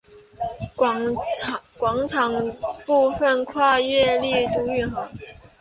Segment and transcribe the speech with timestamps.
[0.75, 2.33] 广场
[2.87, 5.07] 部分跨越丽都运河。